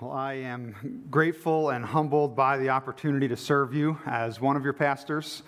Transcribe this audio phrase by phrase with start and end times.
[0.00, 4.64] Well, I am grateful and humbled by the opportunity to serve you as one of
[4.64, 5.42] your pastors.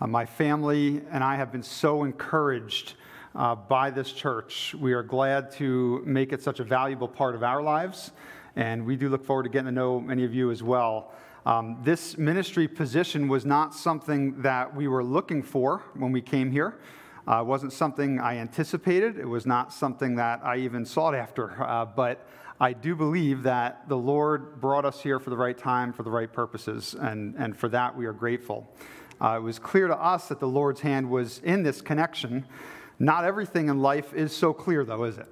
[0.00, 2.94] Uh, my family and I have been so encouraged
[3.34, 4.74] uh, by this church.
[4.80, 8.12] We are glad to make it such a valuable part of our lives,
[8.56, 11.12] and we do look forward to getting to know many of you as well.
[11.44, 16.50] Um, this ministry position was not something that we were looking for when we came
[16.50, 16.78] here.
[17.28, 19.18] Uh, it wasn't something I anticipated.
[19.18, 21.62] It was not something that I even sought after.
[21.62, 22.26] Uh, but
[22.60, 26.10] I do believe that the Lord brought us here for the right time, for the
[26.10, 28.68] right purposes, and, and for that we are grateful.
[29.20, 32.44] Uh, it was clear to us that the Lord's hand was in this connection.
[32.98, 35.28] Not everything in life is so clear, though, is it?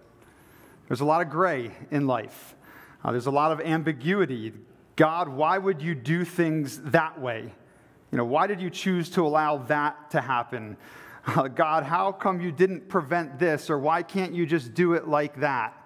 [0.86, 2.54] There's a lot of gray in life,
[3.04, 4.52] uh, there's a lot of ambiguity.
[4.95, 7.52] God, why would you do things that way?
[8.12, 10.76] You know, why did you choose to allow that to happen?
[11.26, 13.68] uh, God, how come you didn't prevent this?
[13.68, 15.85] Or why can't you just do it like that?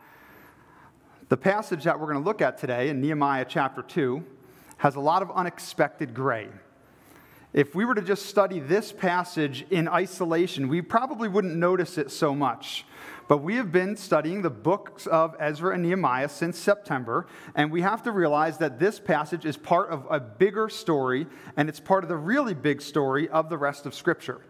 [1.30, 4.24] The passage that we're going to look at today in Nehemiah chapter 2
[4.78, 6.48] has a lot of unexpected gray.
[7.52, 12.10] If we were to just study this passage in isolation, we probably wouldn't notice it
[12.10, 12.84] so much.
[13.28, 17.82] But we have been studying the books of Ezra and Nehemiah since September, and we
[17.82, 22.02] have to realize that this passage is part of a bigger story, and it's part
[22.02, 24.40] of the really big story of the rest of Scripture.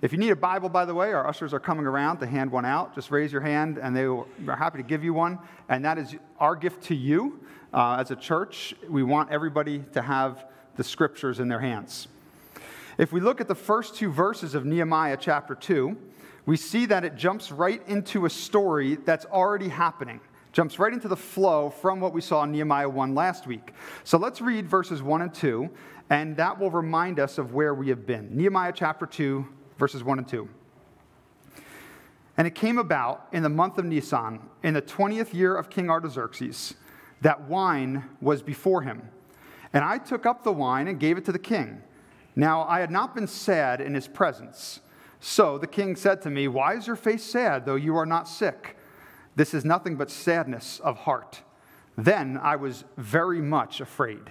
[0.00, 2.50] If you need a Bible, by the way, our ushers are coming around to hand
[2.50, 2.94] one out.
[2.94, 5.38] Just raise your hand and they are happy to give you one.
[5.68, 7.40] And that is our gift to you
[7.72, 8.74] uh, as a church.
[8.88, 10.44] We want everybody to have
[10.76, 12.08] the scriptures in their hands.
[12.98, 15.96] If we look at the first two verses of Nehemiah chapter 2,
[16.46, 20.20] we see that it jumps right into a story that's already happening
[20.52, 23.72] jumps right into the flow from what we saw in Nehemiah 1 last week.
[24.04, 25.70] So let's read verses 1 and 2,
[26.10, 28.28] and that will remind us of where we have been.
[28.36, 29.46] Nehemiah chapter 2,
[29.82, 30.48] verses 1 and 2.
[32.36, 35.90] And it came about in the month of Nisan, in the 20th year of King
[35.90, 36.74] Artaxerxes,
[37.20, 39.08] that wine was before him.
[39.72, 41.82] And I took up the wine and gave it to the king.
[42.36, 44.78] Now I had not been sad in his presence.
[45.18, 48.28] So the king said to me, Why is your face sad, though you are not
[48.28, 48.76] sick?
[49.34, 51.42] This is nothing but sadness of heart.
[51.98, 54.30] Then I was very much afraid.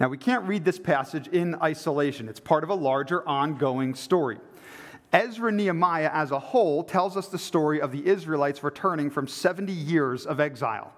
[0.00, 4.38] Now, we can't read this passage in isolation, it's part of a larger ongoing story.
[5.12, 9.72] Ezra Nehemiah as a whole tells us the story of the Israelites returning from 70
[9.72, 10.94] years of exile.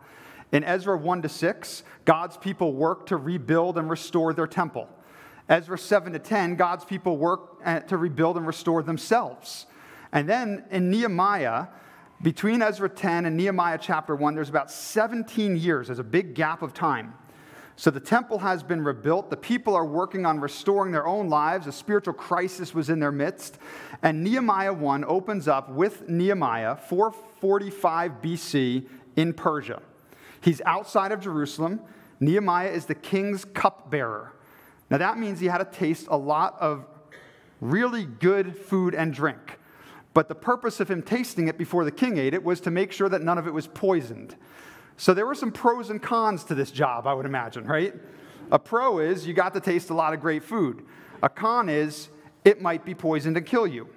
[0.52, 4.88] In Ezra 1 to 6, God's people work to rebuild and restore their temple.
[5.48, 9.66] Ezra 7 to 10, God's people work uh, to rebuild and restore themselves.
[10.12, 11.68] And then in Nehemiah,
[12.20, 15.88] between Ezra 10 and Nehemiah chapter 1, there's about 17 years.
[15.88, 17.14] There's a big gap of time.
[17.76, 19.30] So the temple has been rebuilt.
[19.30, 21.66] The people are working on restoring their own lives.
[21.66, 23.58] A spiritual crisis was in their midst.
[24.02, 29.80] And Nehemiah 1 opens up with Nehemiah 445 BC in Persia.
[30.40, 31.80] He's outside of Jerusalem.
[32.20, 34.32] Nehemiah is the king's cupbearer.
[34.90, 36.84] Now that means he had to taste a lot of
[37.60, 39.58] really good food and drink.
[40.14, 42.92] But the purpose of him tasting it before the king ate it was to make
[42.92, 44.36] sure that none of it was poisoned.
[44.96, 47.94] So there were some pros and cons to this job, I would imagine, right?
[48.50, 50.84] A pro is you got to taste a lot of great food.
[51.22, 52.08] A con is
[52.44, 53.88] it might be poisoned and kill you.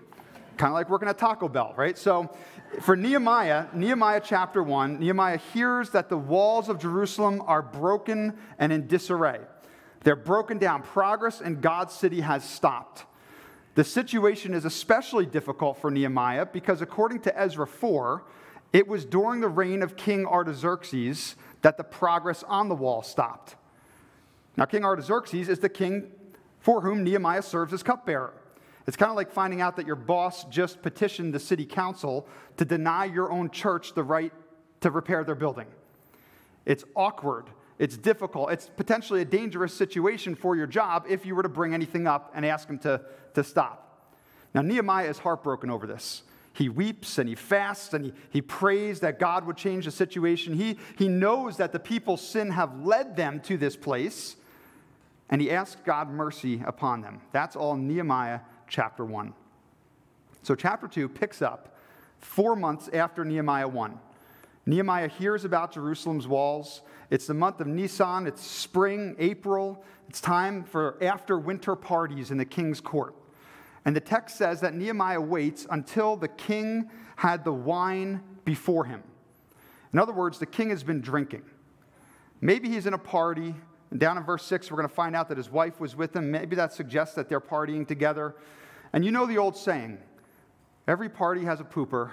[0.57, 1.97] Kind of like working at Taco Bell, right?
[1.97, 2.33] So
[2.81, 8.72] for Nehemiah, Nehemiah chapter 1, Nehemiah hears that the walls of Jerusalem are broken and
[8.72, 9.41] in disarray.
[10.03, 10.83] They're broken down.
[10.83, 13.06] Progress in God's city has stopped.
[13.73, 18.23] The situation is especially difficult for Nehemiah because, according to Ezra 4,
[18.74, 23.56] it was during the reign of King Artaxerxes that the progress on the wall stopped.
[24.58, 26.12] Now, King Artaxerxes is the king
[26.59, 28.34] for whom Nehemiah serves as cupbearer.
[28.88, 32.28] It's kind of like finding out that your boss just petitioned the city council
[32.58, 34.31] to deny your own church the right
[34.81, 35.68] to repair their building.
[36.66, 37.46] It's awkward,
[37.80, 41.74] it's difficult, it's potentially a dangerous situation for your job if you were to bring
[41.74, 43.02] anything up and ask them to,
[43.34, 44.12] to stop.
[44.54, 46.24] Now, Nehemiah is heartbroken over this.
[46.56, 50.54] He weeps and he fasts and he, he prays that God would change the situation.
[50.54, 54.38] He, he knows that the people's sin have led them to this place,
[55.30, 57.19] and he asks God mercy upon them.
[57.34, 59.34] That's all Nehemiah chapter 1.
[60.44, 61.75] So, chapter 2 picks up
[62.19, 64.00] four months after Nehemiah 1.
[64.66, 66.84] Nehemiah hears about Jerusalem's walls.
[67.10, 69.84] It's the month of Nisan, it's spring, April.
[70.08, 73.13] It's time for after winter parties in the king's court.
[73.86, 79.04] And the text says that Nehemiah waits until the king had the wine before him.
[79.94, 81.44] In other words, the king has been drinking.
[82.42, 83.56] Maybe he's in a party.
[83.92, 86.16] And down in verse 6, we're going to find out that his wife was with
[86.16, 86.32] him.
[86.32, 88.36] Maybe that suggests that they're partying together.
[88.92, 90.00] And you know the old saying
[90.88, 92.12] every party has a pooper,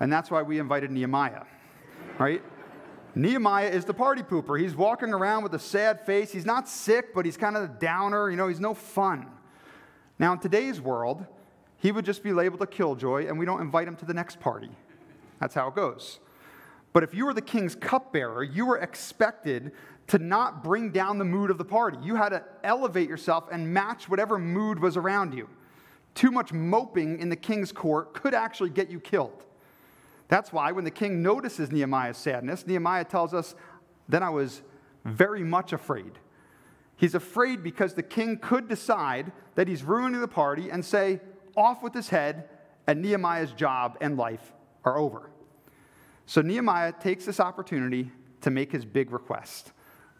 [0.00, 1.44] and that's why we invited Nehemiah,
[2.18, 2.42] right?
[3.14, 4.60] Nehemiah is the party pooper.
[4.60, 6.30] He's walking around with a sad face.
[6.30, 8.30] He's not sick, but he's kind of a downer.
[8.30, 9.26] You know, he's no fun.
[10.18, 11.24] Now, in today's world,
[11.78, 14.40] he would just be labeled a killjoy, and we don't invite him to the next
[14.40, 14.70] party.
[15.40, 16.20] That's how it goes.
[16.92, 19.72] But if you were the king's cupbearer, you were expected
[20.06, 21.98] to not bring down the mood of the party.
[22.02, 25.48] You had to elevate yourself and match whatever mood was around you.
[26.14, 29.44] Too much moping in the king's court could actually get you killed.
[30.28, 33.54] That's why when the king notices Nehemiah's sadness, Nehemiah tells us,
[34.08, 34.62] Then I was
[35.04, 36.12] very much afraid.
[36.96, 41.20] He's afraid because the king could decide that he's ruining the party and say,
[41.56, 42.48] Off with his head,
[42.86, 44.52] and Nehemiah's job and life
[44.84, 45.30] are over.
[46.26, 48.10] So Nehemiah takes this opportunity
[48.42, 49.72] to make his big request.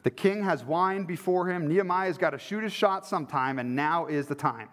[0.02, 1.66] The king has wine before him.
[1.66, 4.68] Nehemiah's got to shoot his shot sometime, and now is the time.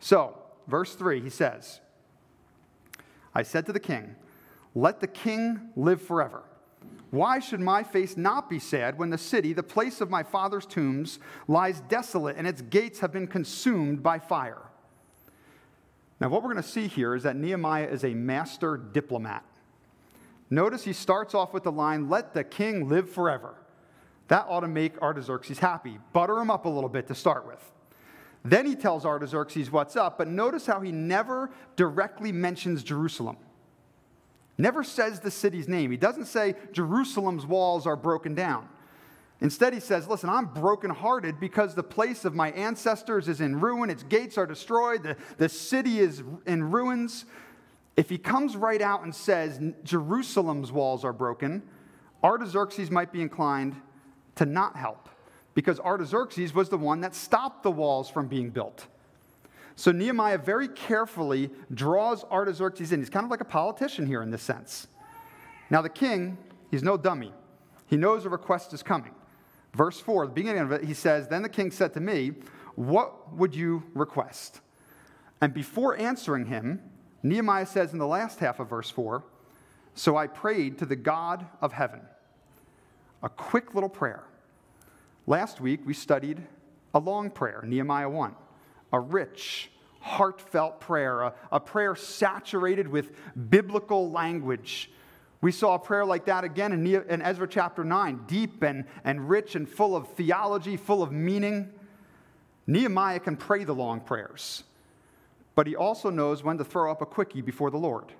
[0.00, 0.36] So,
[0.66, 1.80] verse 3, he says,
[3.34, 4.16] I said to the king,
[4.74, 6.42] Let the king live forever.
[7.10, 10.66] Why should my face not be sad when the city, the place of my father's
[10.66, 14.62] tombs, lies desolate and its gates have been consumed by fire?
[16.20, 19.44] Now, what we're going to see here is that Nehemiah is a master diplomat.
[20.50, 23.54] Notice he starts off with the line, Let the king live forever.
[24.28, 25.98] That ought to make Artaxerxes happy.
[26.12, 27.72] Butter him up a little bit to start with.
[28.44, 33.36] Then he tells Artaxerxes what's up, but notice how he never directly mentions Jerusalem.
[34.58, 35.92] Never says the city's name.
[35.92, 38.68] He doesn't say Jerusalem's walls are broken down.
[39.40, 43.88] Instead, he says, Listen, I'm brokenhearted because the place of my ancestors is in ruin.
[43.88, 45.04] Its gates are destroyed.
[45.04, 47.24] The, the city is in ruins.
[47.96, 51.62] If he comes right out and says Jerusalem's walls are broken,
[52.24, 53.76] Artaxerxes might be inclined
[54.34, 55.08] to not help
[55.54, 58.86] because Artaxerxes was the one that stopped the walls from being built.
[59.78, 62.98] So Nehemiah very carefully draws Artaxerxes in.
[62.98, 64.88] He's kind of like a politician here in this sense.
[65.70, 66.36] Now, the king,
[66.68, 67.32] he's no dummy.
[67.86, 69.12] He knows a request is coming.
[69.74, 72.32] Verse 4, the beginning of it, he says, Then the king said to me,
[72.74, 74.62] What would you request?
[75.40, 76.82] And before answering him,
[77.22, 79.22] Nehemiah says in the last half of verse 4,
[79.94, 82.00] So I prayed to the God of heaven.
[83.22, 84.24] A quick little prayer.
[85.28, 86.44] Last week, we studied
[86.92, 88.34] a long prayer, Nehemiah 1,
[88.92, 89.70] a rich,
[90.00, 93.12] heartfelt prayer, a, a, prayer saturated with
[93.50, 94.90] biblical language.
[95.40, 99.28] We saw a prayer like that again in, in Ezra chapter 9, deep and, and
[99.28, 101.70] rich and full of theology, full of meaning.
[102.66, 104.64] Nehemiah can pray the long prayers,
[105.54, 108.12] but he also knows when to throw up a quickie before the Lord.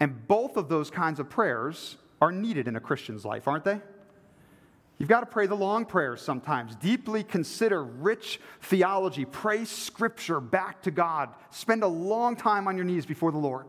[0.00, 3.80] And both of those kinds of prayers are needed in a Christian's life, aren't they?
[4.98, 6.76] You've got to pray the long prayers sometimes.
[6.76, 9.24] Deeply consider rich theology.
[9.24, 11.30] Pray scripture back to God.
[11.50, 13.66] Spend a long time on your knees before the Lord.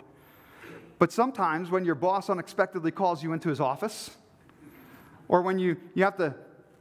[1.00, 4.12] But sometimes when your boss unexpectedly calls you into his office,
[5.28, 6.36] or when you, you have to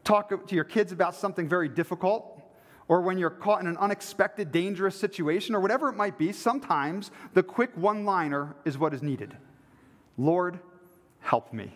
[0.05, 2.43] talk to your kids about something very difficult,
[2.87, 7.11] or when you're caught in an unexpected, dangerous situation, or whatever it might be, sometimes
[7.32, 9.37] the quick one liner is what is needed
[10.17, 10.61] Lord,
[11.20, 11.73] help me.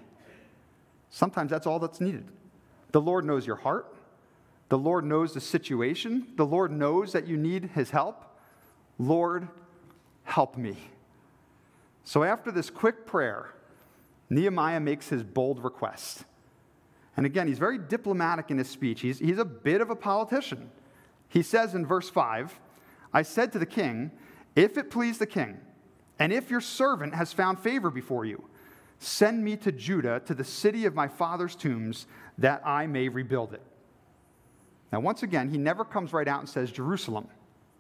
[1.10, 2.24] Sometimes that's all that's needed.
[2.92, 3.94] The Lord knows your heart.
[4.68, 6.28] The Lord knows the situation.
[6.36, 8.24] The Lord knows that you need his help.
[8.98, 9.48] Lord,
[10.24, 10.76] help me.
[12.04, 13.54] So after this quick prayer,
[14.30, 16.24] Nehemiah makes his bold request.
[17.16, 19.00] And again, he's very diplomatic in his speech.
[19.00, 20.70] He's, he's a bit of a politician.
[21.28, 22.58] He says in verse 5
[23.12, 24.10] I said to the king,
[24.54, 25.58] If it please the king,
[26.18, 28.44] and if your servant has found favor before you,
[28.98, 32.06] send me to Judah, to the city of my father's tombs,
[32.38, 33.62] that I may rebuild it.
[34.92, 37.28] Now, once again, he never comes right out and says Jerusalem.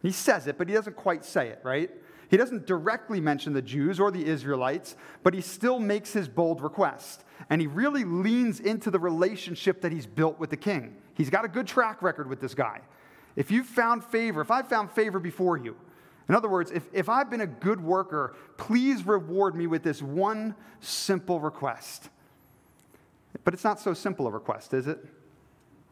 [0.02, 1.90] He says it, but he doesn't quite say it, right?
[2.30, 6.60] He doesn't directly mention the Jews or the Israelites, but he still makes his bold
[6.60, 7.24] request.
[7.48, 10.96] And he really leans into the relationship that he's built with the king.
[11.14, 12.80] He's got a good track record with this guy.
[13.34, 15.76] If you've found favor, if I've found favor before you,
[16.28, 20.02] in other words, if, if I've been a good worker, please reward me with this
[20.02, 22.10] one simple request.
[23.44, 25.04] But it's not so simple a request, is it?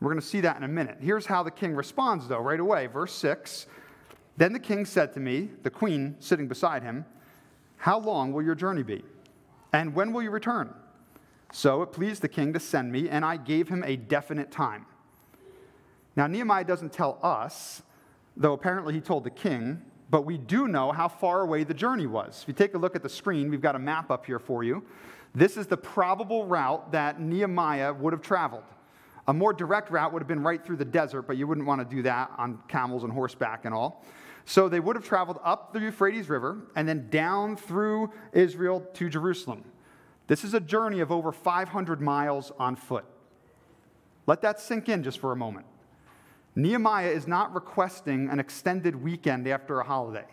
[0.00, 0.98] We're going to see that in a minute.
[1.00, 2.86] Here's how the king responds, though, right away.
[2.86, 3.66] Verse 6
[4.36, 7.04] Then the king said to me, the queen sitting beside him,
[7.78, 9.04] How long will your journey be?
[9.72, 10.74] And when will you return?
[11.52, 14.86] So it pleased the king to send me, and I gave him a definite time.
[16.14, 17.82] Now, Nehemiah doesn't tell us,
[18.36, 22.06] though apparently he told the king, but we do know how far away the journey
[22.06, 22.42] was.
[22.42, 24.62] If you take a look at the screen, we've got a map up here for
[24.62, 24.84] you.
[25.34, 28.64] This is the probable route that Nehemiah would have traveled.
[29.28, 31.88] A more direct route would have been right through the desert, but you wouldn't want
[31.88, 34.04] to do that on camels and horseback and all.
[34.44, 39.08] So they would have traveled up the Euphrates River and then down through Israel to
[39.08, 39.64] Jerusalem.
[40.28, 43.04] This is a journey of over 500 miles on foot.
[44.26, 45.66] Let that sink in just for a moment.
[46.56, 50.24] Nehemiah is not requesting an extended weekend after a holiday.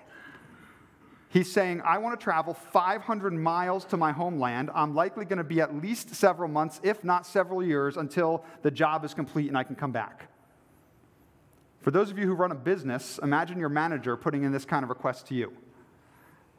[1.27, 4.69] He's saying, I want to travel 500 miles to my homeland.
[4.73, 8.71] I'm likely going to be at least several months, if not several years, until the
[8.71, 10.29] job is complete and I can come back.
[11.81, 14.83] For those of you who run a business, imagine your manager putting in this kind
[14.83, 15.51] of request to you.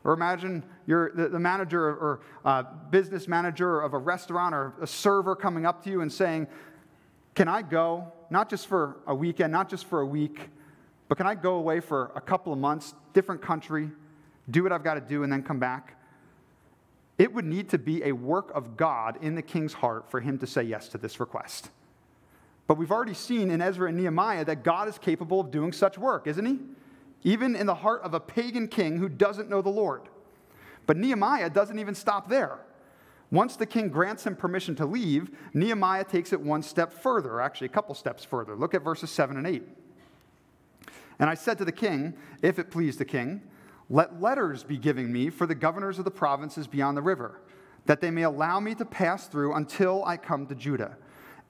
[0.03, 5.35] Or imagine the, the manager or uh, business manager of a restaurant or a server
[5.35, 6.47] coming up to you and saying,
[7.35, 10.51] Can I go, not just for a weekend, not just for a week,
[11.07, 13.89] but can I go away for a couple of months, different country,
[14.51, 15.97] do what I've got to do, and then come back?
[17.17, 20.37] It would need to be a work of God in the king's heart for him
[20.41, 21.71] to say yes to this request.
[22.67, 25.97] But we've already seen in Ezra and Nehemiah that God is capable of doing such
[25.97, 26.59] work, isn't he?
[27.23, 30.03] Even in the heart of a pagan king who doesn't know the Lord.
[30.87, 32.59] But Nehemiah doesn't even stop there.
[33.31, 37.67] Once the king grants him permission to leave, Nehemiah takes it one step further, actually,
[37.67, 38.55] a couple steps further.
[38.55, 39.63] Look at verses 7 and 8.
[41.19, 43.43] And I said to the king, if it please the king,
[43.91, 47.41] let letters be given me for the governors of the provinces beyond the river,
[47.87, 50.97] that they may allow me to pass through until I come to Judah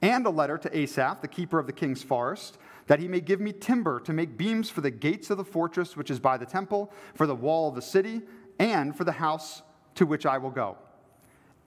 [0.01, 3.39] and a letter to Asaph, the keeper of the king's forest, that he may give
[3.39, 6.45] me timber to make beams for the gates of the fortress which is by the
[6.45, 8.21] temple, for the wall of the city,
[8.59, 9.63] and for the house
[9.95, 10.77] to which I will go.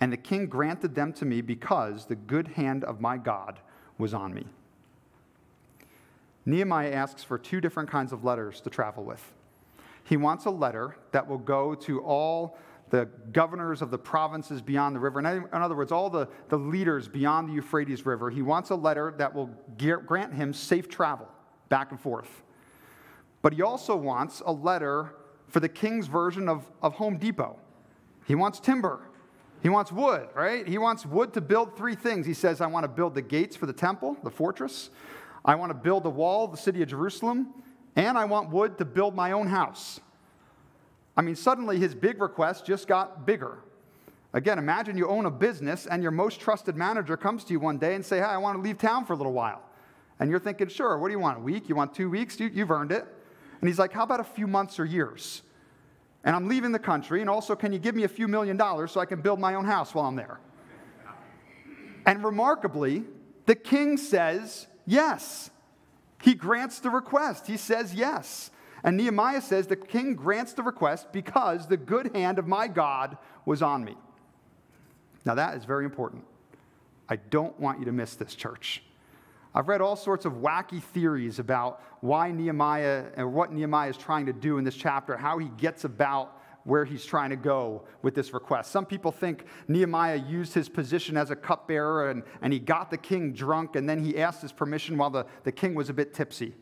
[0.01, 3.59] And the king granted them to me because the good hand of my God
[3.99, 4.47] was on me.
[6.47, 9.35] Nehemiah asks for two different kinds of letters to travel with.
[10.05, 12.57] He wants a letter that will go to all
[12.91, 15.21] the governors of the provinces beyond the river.
[15.21, 18.31] In other words, all the, the leaders beyond the Euphrates River.
[18.31, 21.29] He wants a letter that will grant him safe travel
[21.69, 22.43] back and forth.
[23.43, 25.15] But he also wants a letter
[25.49, 27.59] for the king's version of, of Home Depot.
[28.25, 29.08] He wants timber.
[29.63, 30.67] He wants wood, right?
[30.67, 32.27] He wants wood to build three things.
[32.27, 34.91] He says, I want to build the gates for the temple, the fortress.
[35.45, 37.53] I want to build the wall, the city of Jerusalem.
[37.97, 40.01] And I want wood to build my own house.
[41.17, 43.59] I mean, suddenly his big request just got bigger.
[44.33, 47.79] Again, imagine you own a business and your most trusted manager comes to you one
[47.79, 49.63] day and say, Hey, I want to leave town for a little while.
[50.21, 51.39] And you're thinking, Sure, what do you want?
[51.39, 51.69] A week?
[51.69, 52.39] You want two weeks?
[52.39, 53.05] You, have earned it.
[53.61, 55.43] And he's like, How about a few months or years?
[56.25, 58.91] And I'm leaving the country, and also, can you give me a few million dollars
[58.91, 60.41] so I can build my own house while I'm there?
[62.07, 63.05] And remarkably,
[63.47, 65.51] the king says yes.
[66.23, 67.47] He grants the request.
[67.47, 68.51] He says yes.
[68.83, 73.17] And Nehemiah says the king grants the request because the good hand of my God
[73.45, 73.97] was on me.
[75.25, 76.25] Now, that is very important.
[77.09, 78.83] I don't want you to miss this, church.
[79.59, 84.27] I've read all sorts of wacky theories about why Nehemiah and what Nehemiah is trying
[84.27, 88.15] to do in this chapter, how he gets about where he's trying to go with
[88.15, 88.71] this request.
[88.71, 92.97] Some people think Nehemiah used his position as a cupbearer and, and he got the
[92.97, 96.15] king drunk and then he asked his permission while the, the king was a bit
[96.15, 96.55] tipsy.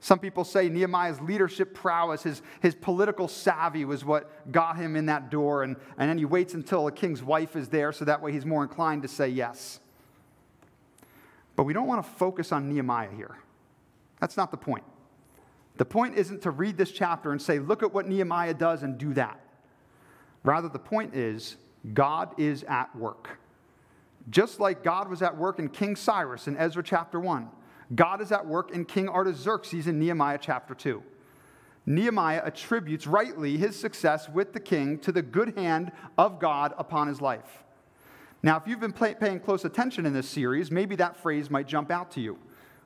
[0.00, 5.06] Some people say Nehemiah's leadership prowess, his, his political savvy was what got him in
[5.06, 5.62] that door.
[5.62, 8.44] And, and then he waits until a king's wife is there so that way he's
[8.44, 9.80] more inclined to say yes.
[11.56, 13.36] But we don't want to focus on Nehemiah here.
[14.20, 14.84] That's not the point.
[15.78, 18.96] The point isn't to read this chapter and say, look at what Nehemiah does and
[18.96, 19.40] do that.
[20.42, 21.56] Rather, the point is,
[21.92, 23.38] God is at work.
[24.30, 27.48] Just like God was at work in King Cyrus in Ezra chapter 1.
[27.94, 31.02] God is at work in King Artaxerxes in Nehemiah chapter 2.
[31.86, 37.06] Nehemiah attributes rightly his success with the king to the good hand of God upon
[37.06, 37.62] his life.
[38.46, 41.66] Now, if you've been pay- paying close attention in this series, maybe that phrase might
[41.66, 42.38] jump out to you.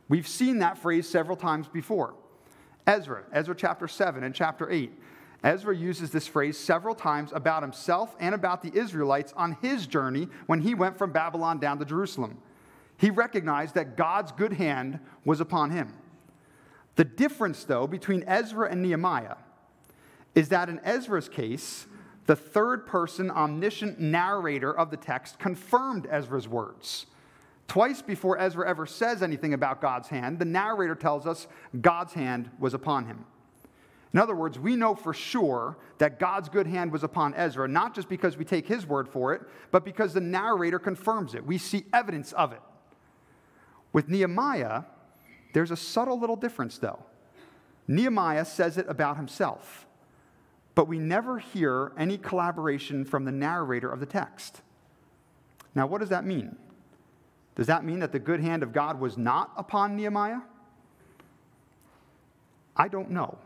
[0.08, 2.14] We've seen that phrase several times before.
[2.86, 4.90] Ezra, Ezra chapter 7 and chapter 8.
[5.44, 10.28] Ezra uses this phrase several times about himself and about the Israelites on his journey
[10.46, 12.38] when he went from Babylon down to Jerusalem
[13.00, 15.94] he recognized that God's good hand was upon him.
[16.96, 19.36] The difference, though, between Ezra and Nehemiah
[20.34, 21.86] is that in Ezra's case,
[22.26, 27.06] the third person omniscient narrator of the text confirmed Ezra's words.
[27.66, 31.46] Twice before Ezra ever says anything about God's hand, the narrator tells us
[31.80, 33.24] God's hand was upon him.
[34.12, 37.94] In other words, we know for sure that God's good hand was upon Ezra, not
[37.94, 41.46] just because we take his word for it, but because the narrator confirms it.
[41.46, 42.60] We see evidence of it.
[43.92, 44.82] With Nehemiah,
[45.52, 47.04] there's a subtle little difference, though.
[47.86, 49.86] Nehemiah says it about himself,
[50.80, 54.62] but we never hear any collaboration from the narrator of the text.
[55.74, 56.56] Now, what does that mean?
[57.54, 60.40] Does that mean that the good hand of God was not upon Nehemiah?
[62.74, 63.36] I don't know.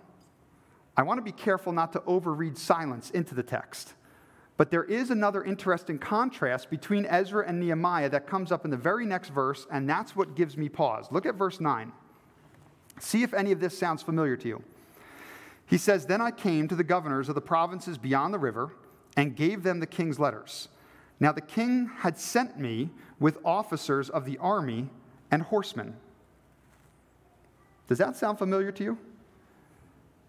[0.96, 3.94] I want to be careful not to overread silence into the text.
[4.56, 8.76] But there is another interesting contrast between Ezra and Nehemiah that comes up in the
[8.76, 11.08] very next verse, and that's what gives me pause.
[11.10, 11.90] Look at verse 9.
[13.00, 14.62] See if any of this sounds familiar to you.
[15.66, 18.72] He says, Then I came to the governors of the provinces beyond the river
[19.16, 20.68] and gave them the king's letters.
[21.20, 24.88] Now the king had sent me with officers of the army
[25.30, 25.96] and horsemen.
[27.88, 28.98] Does that sound familiar to you?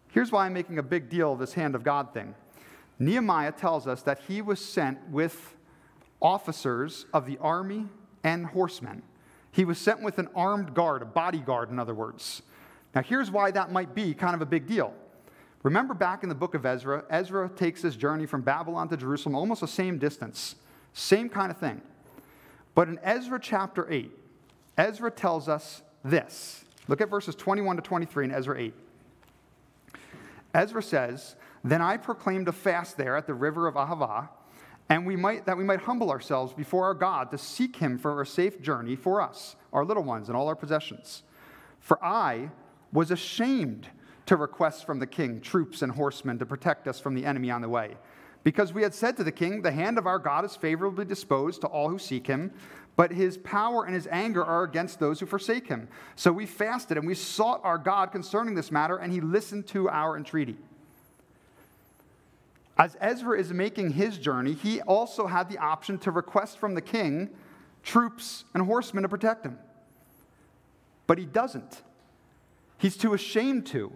[0.09, 2.35] Here's why I'm making a big deal of this hand of God thing.
[2.99, 5.55] Nehemiah tells us that he was sent with
[6.21, 7.87] officers of the army
[8.23, 9.01] and horsemen.
[9.51, 12.41] He was sent with an armed guard, a bodyguard, in other words.
[12.93, 14.93] Now, here's why that might be kind of a big deal.
[15.65, 19.33] Remember back in the book of Ezra, Ezra takes this journey from Babylon to Jerusalem,
[19.33, 20.57] almost the same distance,
[20.93, 21.81] same kind of thing.
[22.75, 24.11] But in Ezra chapter 8,
[24.77, 26.63] Ezra tells us this.
[26.87, 28.73] Look at verses 21 to 23 in Ezra 8.
[30.53, 34.29] Ezra says, Then I proclaimed a fast there at the river of Ahava,
[34.87, 38.21] and we might, that we might humble ourselves before our God to seek him for
[38.21, 41.23] a safe journey for us, our little ones, and all our possessions.
[41.79, 42.51] For I
[42.93, 43.89] was ashamed
[44.25, 47.61] to request from the king troops and horsemen to protect us from the enemy on
[47.61, 47.97] the way.
[48.43, 51.61] Because we had said to the king, The hand of our God is favorably disposed
[51.61, 52.51] to all who seek him,
[52.95, 55.87] but his power and his anger are against those who forsake him.
[56.15, 59.89] So we fasted and we sought our God concerning this matter, and he listened to
[59.89, 60.57] our entreaty.
[62.77, 66.81] As Ezra is making his journey, he also had the option to request from the
[66.81, 67.29] king
[67.83, 69.57] troops and horsemen to protect him.
[71.07, 71.83] But he doesn't.
[72.77, 73.91] He's too ashamed to.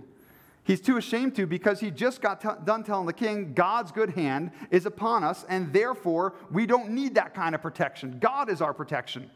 [0.69, 4.11] He's too ashamed to because he just got t- done telling the king, God's good
[4.11, 8.19] hand is upon us, and therefore we don't need that kind of protection.
[8.19, 9.31] God is our protection.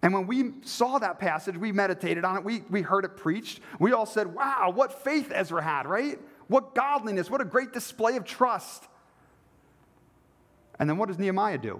[0.00, 3.60] And when we saw that passage, we meditated on it, we, we heard it preached.
[3.78, 6.18] We all said, Wow, what faith Ezra had, right?
[6.48, 8.84] What godliness, what a great display of trust.
[10.78, 11.78] And then what does Nehemiah do?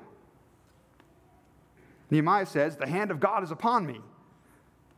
[2.10, 4.02] Nehemiah says, The hand of God is upon me.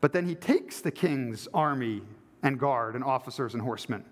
[0.00, 2.02] But then he takes the king's army
[2.46, 4.04] and guard and officers and horsemen.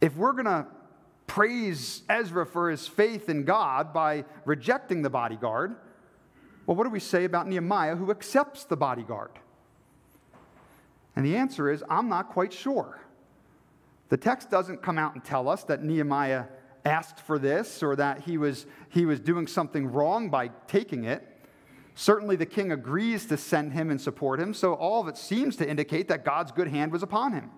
[0.00, 0.66] If we're going to
[1.26, 5.74] praise Ezra for his faith in God by rejecting the bodyguard,
[6.66, 9.32] well, what do we say about Nehemiah who accepts the bodyguard?
[11.16, 13.00] And the answer is, I'm not quite sure.
[14.08, 16.44] The text doesn't come out and tell us that Nehemiah
[16.84, 21.26] asked for this or that he was, he was doing something wrong by taking it.
[22.00, 25.54] Certainly, the king agrees to send him and support him, so all of it seems
[25.56, 27.50] to indicate that God's good hand was upon him.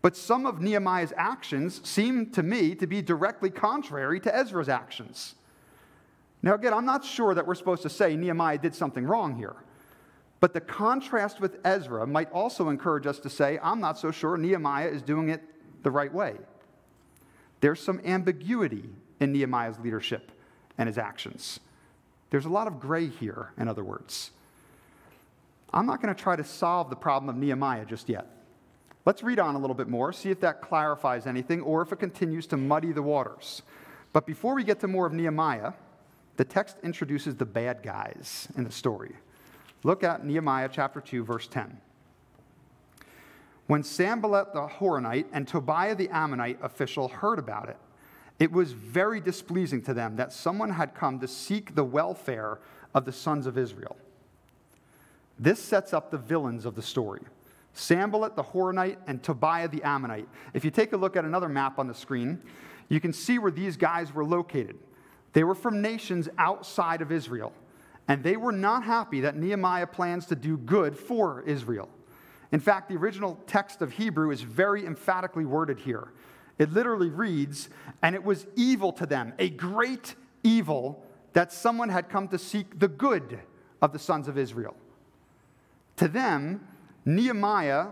[0.00, 5.36] But some of Nehemiah's actions seem to me to be directly contrary to Ezra's actions.
[6.42, 9.54] Now, again, I'm not sure that we're supposed to say Nehemiah did something wrong here.
[10.40, 14.36] But the contrast with Ezra might also encourage us to say, I'm not so sure
[14.36, 15.40] Nehemiah is doing it
[15.84, 16.34] the right way.
[17.60, 20.32] There's some ambiguity in Nehemiah's leadership
[20.78, 21.60] and his actions.
[22.32, 24.30] There's a lot of gray here, in other words.
[25.70, 28.26] I'm not going to try to solve the problem of Nehemiah just yet.
[29.04, 31.96] Let's read on a little bit more, see if that clarifies anything or if it
[31.96, 33.60] continues to muddy the waters.
[34.14, 35.74] But before we get to more of Nehemiah,
[36.38, 39.14] the text introduces the bad guys in the story.
[39.82, 41.76] Look at Nehemiah chapter 2, verse 10.
[43.66, 47.76] When Sanballat the Horonite and Tobiah the Ammonite official heard about it,
[48.38, 52.58] it was very displeasing to them that someone had come to seek the welfare
[52.94, 53.96] of the sons of Israel.
[55.38, 57.22] This sets up the villains of the story
[57.74, 60.28] Sanballat the Horonite and Tobiah the Ammonite.
[60.52, 62.42] If you take a look at another map on the screen,
[62.88, 64.78] you can see where these guys were located.
[65.32, 67.52] They were from nations outside of Israel,
[68.08, 71.88] and they were not happy that Nehemiah plans to do good for Israel.
[72.52, 76.08] In fact, the original text of Hebrew is very emphatically worded here.
[76.58, 77.68] It literally reads,
[78.02, 82.78] and it was evil to them, a great evil that someone had come to seek
[82.78, 83.40] the good
[83.80, 84.76] of the sons of Israel.
[85.96, 86.66] To them,
[87.04, 87.88] Nehemiah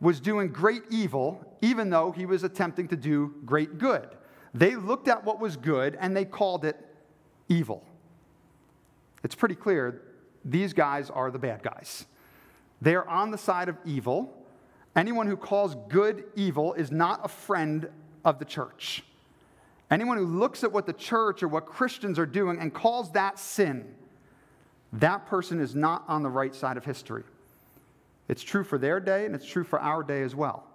[0.00, 4.08] was doing great evil, even though he was attempting to do great good.
[4.54, 6.76] They looked at what was good and they called it
[7.48, 7.84] evil.
[9.22, 10.02] It's pretty clear
[10.44, 12.06] these guys are the bad guys.
[12.80, 14.34] They are on the side of evil.
[14.96, 17.88] Anyone who calls good evil is not a friend
[18.24, 19.04] of the church.
[19.90, 23.38] Anyone who looks at what the church or what Christians are doing and calls that
[23.38, 23.94] sin,
[24.92, 27.24] that person is not on the right side of history.
[28.28, 30.66] It's true for their day and it's true for our day as well.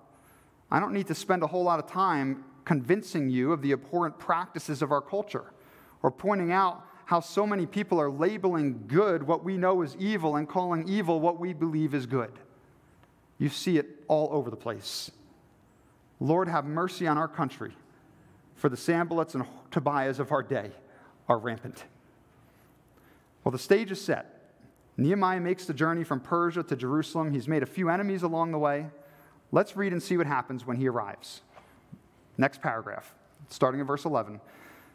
[0.72, 4.18] I don't need to spend a whole lot of time convincing you of the abhorrent
[4.18, 5.54] practices of our culture
[6.02, 10.38] or pointing out how so many people are labeling good what we know is evil
[10.38, 12.32] and calling evil what we believe is good.
[13.38, 15.12] You see it all over the place.
[16.20, 17.74] Lord, have mercy on our country
[18.56, 20.72] for the Sanballats and Tobiahs of our day
[21.28, 21.84] are rampant.
[23.44, 24.32] Well, the stage is set.
[24.98, 27.32] Nehemiah makes the journey from Persia to Jerusalem.
[27.34, 28.88] He's made a few enemies along the way.
[29.52, 31.42] Let's read and see what happens when he arrives.
[32.38, 33.14] Next paragraph,
[33.50, 34.40] starting in verse 11.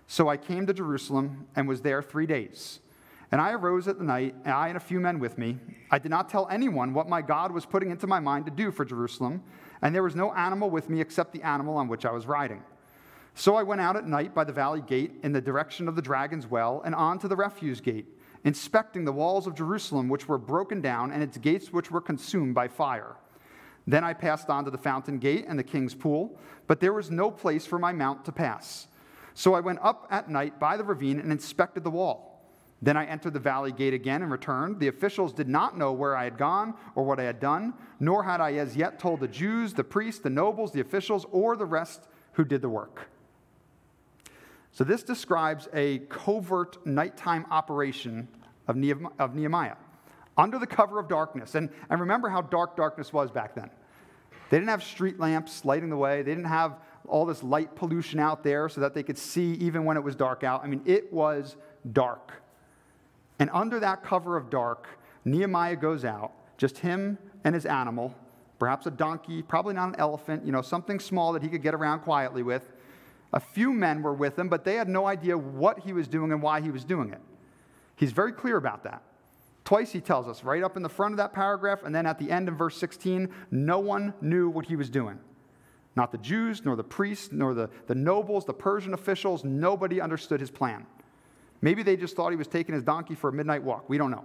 [0.07, 2.81] So I came to Jerusalem and was there three days.
[3.33, 5.59] And I arose at the night, and I and a few men with me.
[5.91, 8.73] I did not tell anyone what my God was putting into my mind to do
[8.73, 9.43] for Jerusalem,
[9.83, 12.63] and there was no animal with me except the animal on which I was riding.
[13.35, 16.03] So I went out at night by the valley gate in the direction of the
[16.03, 18.07] dragon's well and on to the refuse gate,
[18.45, 22.55] inspecting the walls of Jerusalem, which were broken down, and its gates, which were consumed
[22.55, 23.17] by fire.
[23.87, 27.11] Then I passed on to the fountain gate and the king's pool, but there was
[27.11, 28.89] no place for my mount to pass.
[29.35, 32.30] So I went up at night by the ravine and inspected the wall.
[32.83, 34.81] Then I entered the valley gate again and returned.
[34.81, 38.23] The officials did not know where I had gone or what I had done, nor
[38.25, 41.67] had I as yet told the Jews, the priests, the nobles, the officials, or the
[41.67, 43.09] rest who did the work.
[44.73, 48.29] So this describes a covert nighttime operation
[48.67, 49.77] of Nehemiah
[50.39, 51.55] under the cover of darkness.
[51.55, 53.69] And, and remember how dark darkness was back then.
[54.49, 58.21] They didn't have street lamps lighting the way, they didn't have all this light pollution
[58.21, 60.63] out there so that they could see even when it was dark out.
[60.63, 61.57] I mean, it was
[61.93, 62.43] dark.
[63.41, 64.87] And under that cover of dark,
[65.25, 68.15] Nehemiah goes out, just him and his animal,
[68.59, 71.75] perhaps a donkey, probably not an elephant, you know, something small that he could get
[71.75, 72.71] around quietly with.
[73.33, 76.33] A few men were with him, but they had no idea what he was doing
[76.33, 77.21] and why he was doing it.
[77.97, 79.03] He's very clear about that.
[79.65, 82.19] Twice he tells us, right up in the front of that paragraph, and then at
[82.19, 85.19] the end in verse 16, no one knew what he was doing.
[85.97, 90.41] Not the Jews, nor the priests, nor the, the nobles, the Persian officials, nobody understood
[90.41, 90.87] his plan.
[91.63, 93.89] Maybe they just thought he was taking his donkey for a midnight walk.
[93.89, 94.25] We don't know.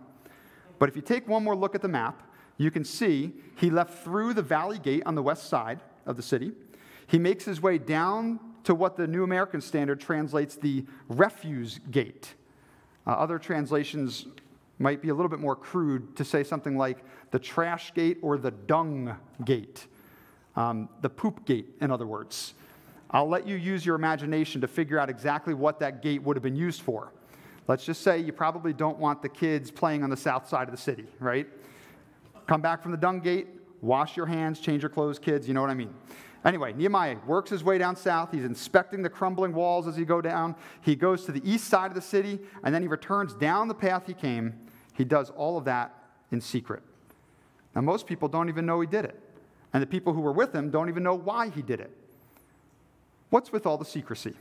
[0.79, 2.21] But if you take one more look at the map,
[2.57, 6.23] you can see he left through the valley gate on the west side of the
[6.23, 6.51] city.
[7.07, 12.33] He makes his way down to what the New American Standard translates the refuse gate.
[13.05, 14.25] Uh, other translations
[14.79, 18.37] might be a little bit more crude to say something like the trash gate or
[18.37, 19.85] the dung gate,
[20.55, 22.53] um, the poop gate, in other words.
[23.11, 26.43] I'll let you use your imagination to figure out exactly what that gate would have
[26.43, 27.13] been used for.
[27.67, 30.71] Let's just say you probably don't want the kids playing on the south side of
[30.71, 31.47] the city, right?
[32.47, 33.47] Come back from the dung gate,
[33.81, 35.93] wash your hands, change your clothes, kids, you know what I mean.
[36.43, 38.31] Anyway, Nehemiah works his way down south.
[38.31, 40.55] He's inspecting the crumbling walls as he go down.
[40.81, 43.73] He goes to the east side of the city, and then he returns down the
[43.73, 44.53] path he came.
[44.93, 45.91] He does all of that
[46.31, 46.83] in secret.
[47.73, 49.19] Now, most people don't even know he did it.
[49.73, 51.91] And the people who were with him don't even know why he did it.
[53.31, 54.35] What's with all the secrecy?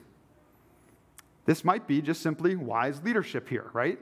[1.45, 3.99] This might be just simply wise leadership here, right?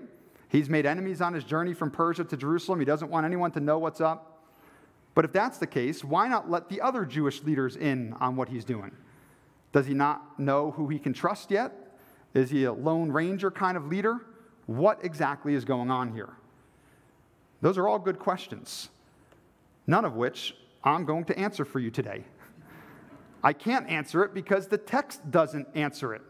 [0.49, 2.79] He's made enemies on his journey from Persia to Jerusalem.
[2.79, 4.45] He doesn't want anyone to know what's up.
[5.15, 8.49] But if that's the case, why not let the other Jewish leaders in on what
[8.49, 8.93] he's doing?
[9.73, 11.73] Does he not know who he can trust yet?
[12.35, 14.21] Is he a Lone Ranger kind of leader?
[14.67, 16.31] What exactly is going on here?
[17.61, 18.89] Those are all good questions,
[19.87, 22.25] none of which I'm going to answer for you today.
[23.43, 26.23] I can't answer it because the text doesn't answer it.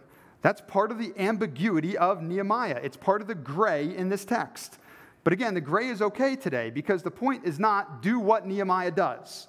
[0.43, 2.81] That's part of the ambiguity of Nehemiah.
[2.83, 4.79] It's part of the gray in this text.
[5.25, 8.91] But again, the gray is okay today because the point is not do what Nehemiah
[8.91, 9.47] does.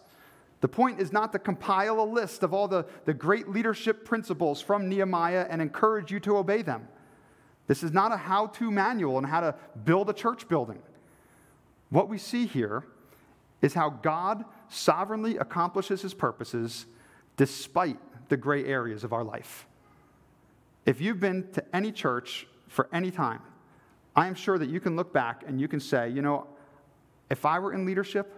[0.61, 4.61] The point is not to compile a list of all the, the great leadership principles
[4.61, 6.87] from Nehemiah and encourage you to obey them.
[7.67, 10.81] This is not a how to manual on how to build a church building.
[11.89, 12.83] What we see here
[13.61, 16.85] is how God sovereignly accomplishes his purposes
[17.35, 17.97] despite
[18.29, 19.65] the gray areas of our life.
[20.85, 23.41] If you've been to any church for any time,
[24.15, 26.47] I am sure that you can look back and you can say, you know,
[27.29, 28.31] if I were in leadership,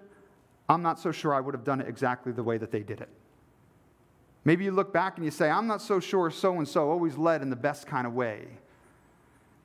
[0.70, 3.02] I'm not so sure I would have done it exactly the way that they did
[3.02, 3.10] it.
[4.46, 7.18] Maybe you look back and you say, I'm not so sure so and so always
[7.18, 8.48] led in the best kind of way.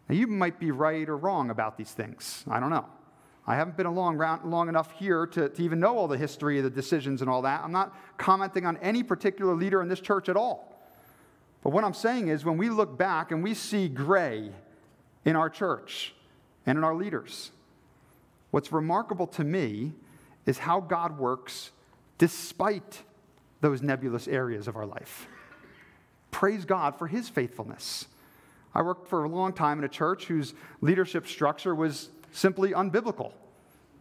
[0.09, 2.45] Now, you might be right or wrong about these things.
[2.51, 2.87] I don't know.
[3.47, 6.65] I haven't been along long enough here to, to even know all the history of
[6.65, 7.63] the decisions and all that.
[7.63, 10.70] I'm not commenting on any particular leader in this church at all.
[11.63, 14.51] But what I'm saying is, when we look back and we see gray
[15.25, 16.15] in our church
[16.67, 17.51] and in our leaders,
[18.51, 19.93] what's remarkable to me
[20.47, 21.71] is how God works
[22.19, 23.03] despite
[23.61, 25.27] those nebulous areas of our life.
[26.31, 28.07] Praise God for his faithfulness.
[28.75, 33.33] I worked for a long time in a church whose leadership structure was simply unbiblical.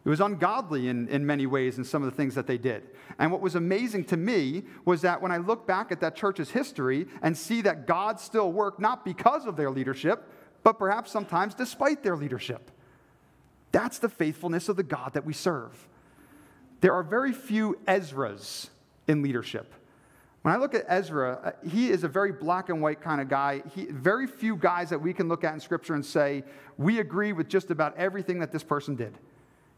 [0.05, 2.83] It was ungodly in, in many ways in some of the things that they did.
[3.19, 6.51] And what was amazing to me was that when I look back at that church's
[6.51, 10.23] history and see that God still worked, not because of their leadership,
[10.63, 12.71] but perhaps sometimes despite their leadership.
[13.71, 15.87] That's the faithfulness of the God that we serve.
[16.81, 18.69] There are very few Ezras
[19.07, 19.73] in leadership.
[20.41, 23.27] When I look at Ezra, uh, he is a very black and white kind of
[23.27, 23.61] guy.
[23.75, 26.45] He, very few guys that we can look at in Scripture and say,
[26.77, 29.17] we agree with just about everything that this person did.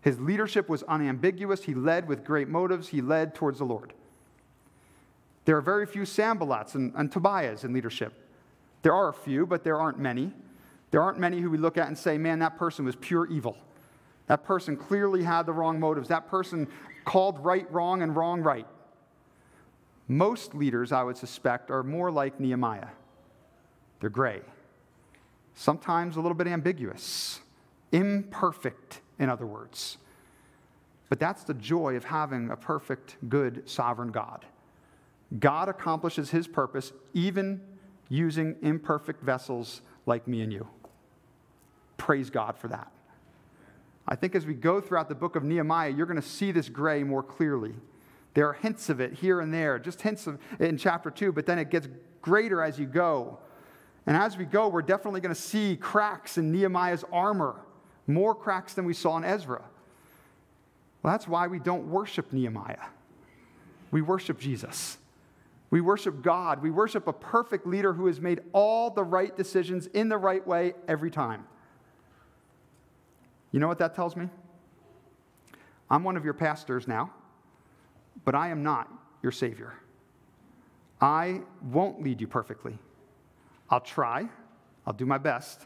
[0.02, 1.64] His leadership was unambiguous.
[1.64, 2.90] He led with great motives.
[2.90, 3.94] He led towards the Lord.
[5.46, 8.14] There are very few Sanballats and, and Tobiahs in leadership.
[8.82, 10.32] There are a few, but there aren't many.
[10.90, 13.58] There aren't many who we look at and say, man, that person was pure evil.
[14.28, 16.08] That person clearly had the wrong motives.
[16.10, 16.68] That person
[17.06, 18.68] called right wrong and wrong right.
[20.08, 22.88] Most leaders, I would suspect, are more like Nehemiah.
[24.00, 24.42] They're gray,
[25.54, 27.40] sometimes a little bit ambiguous,
[27.92, 29.98] imperfect, in other words.
[31.08, 34.46] But that's the joy of having a perfect, good, sovereign God.
[35.40, 37.62] God accomplishes his purpose even
[38.10, 40.68] using imperfect vessels like me and you.
[41.96, 42.92] Praise God for that.
[44.08, 46.68] I think as we go throughout the book of Nehemiah, you're going to see this
[46.68, 47.74] gray more clearly.
[48.34, 51.32] There are hints of it here and there, just hints of it in chapter 2,
[51.32, 51.88] but then it gets
[52.22, 53.38] greater as you go.
[54.08, 57.56] And as we go, we're definitely going to see cracks in Nehemiah's armor,
[58.14, 59.64] more cracks than we saw in Ezra.
[61.02, 62.88] Well, that's why we don't worship Nehemiah.
[63.92, 64.98] We worship Jesus.
[65.70, 66.62] We worship God.
[66.62, 70.46] We worship a perfect leader who has made all the right decisions in the right
[70.46, 71.46] way every time.
[73.52, 74.30] You know what that tells me?
[75.90, 77.12] I'm one of your pastors now
[78.26, 79.74] but I am not your Savior.
[81.00, 82.78] I won't lead you perfectly.
[83.70, 84.30] I'll try,
[84.86, 85.66] I'll do my best,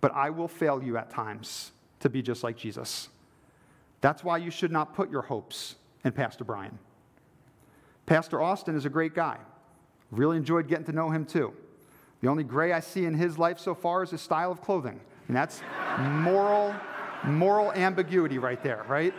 [0.00, 3.08] but I will fail you at times to be just like Jesus.
[4.00, 6.78] That's why you should not put your hopes in Pastor Brian.
[8.06, 9.38] Pastor Austin is a great guy.
[10.10, 11.52] Really enjoyed getting to know him too.
[12.20, 15.00] The only gray I see in his life so far is his style of clothing.
[15.28, 15.62] And that's
[15.98, 16.74] moral,
[17.24, 19.14] moral ambiguity right there, right?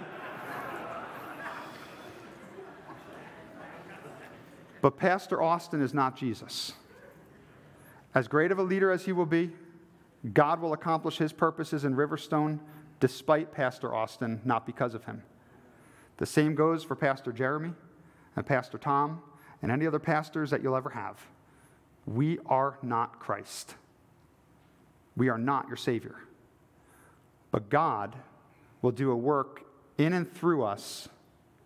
[4.81, 6.73] But Pastor Austin is not Jesus.
[8.13, 9.51] As great of a leader as he will be,
[10.33, 12.59] God will accomplish his purposes in Riverstone
[12.99, 15.23] despite Pastor Austin, not because of him.
[16.17, 17.73] The same goes for Pastor Jeremy
[18.35, 19.21] and Pastor Tom
[19.61, 21.19] and any other pastors that you'll ever have.
[22.05, 23.75] We are not Christ.
[25.15, 26.15] We are not your Savior.
[27.49, 28.15] But God
[28.81, 29.63] will do a work
[29.97, 31.09] in and through us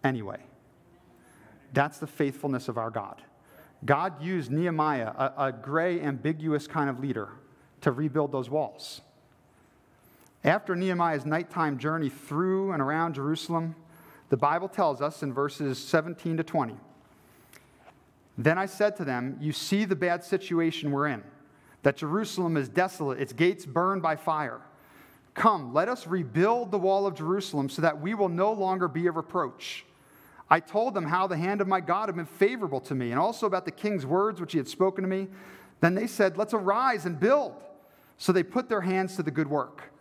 [0.03, 0.39] anyway.
[1.73, 3.21] That's the faithfulness of our God.
[3.83, 7.29] God used Nehemiah, a, a gray, ambiguous kind of leader,
[7.85, 9.01] to rebuild those walls.
[10.43, 13.75] After Nehemiah's nighttime journey through and around Jerusalem,
[14.29, 16.75] the Bible tells us in verses 17 to 20
[18.39, 21.23] Then I said to them, You see the bad situation we're in,
[21.83, 24.61] that Jerusalem is desolate, its gates burned by fire.
[25.35, 29.05] Come, let us rebuild the wall of Jerusalem so that we will no longer be
[29.05, 29.85] a reproach.
[30.49, 33.19] I told them how the hand of my God had been favorable to me, and
[33.19, 35.27] also about the king's words which he had spoken to me.
[35.81, 37.53] Then they said, Let's arise and build.
[38.17, 39.91] So they put their hands to the good work.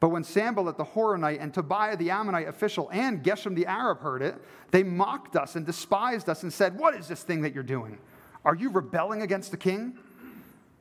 [0.00, 4.20] But when Sanballat the Horonite and Tobiah the Ammonite official and Geshem the Arab heard
[4.20, 4.36] it,
[4.70, 7.98] they mocked us and despised us and said, What is this thing that you're doing?
[8.44, 9.96] Are you rebelling against the king?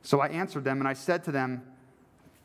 [0.01, 1.61] So I answered them and I said to them,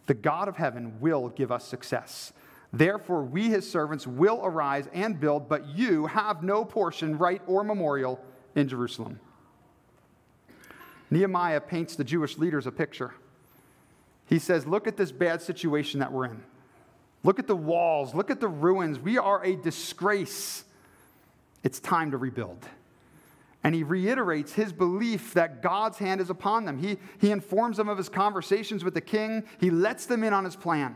[0.06, 2.32] The God of heaven will give us success.
[2.72, 7.64] Therefore, we, his servants, will arise and build, but you have no portion, right, or
[7.64, 8.20] memorial
[8.54, 9.18] in Jerusalem.
[11.10, 13.14] Nehemiah paints the Jewish leaders a picture.
[14.28, 16.42] He says, Look at this bad situation that we're in.
[17.24, 18.14] Look at the walls.
[18.14, 18.98] Look at the ruins.
[18.98, 20.64] We are a disgrace.
[21.64, 22.64] It's time to rebuild.
[23.64, 26.78] And he reiterates his belief that God's hand is upon them.
[26.78, 30.44] He, he informs them of his conversations with the king, he lets them in on
[30.44, 30.94] his plan.